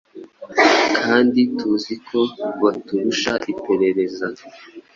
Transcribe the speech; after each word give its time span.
kandi 1.03 1.39
tuzi 1.57 1.93
ko 2.07 2.19
baturusha 2.61 3.31
iperereza 3.53 4.27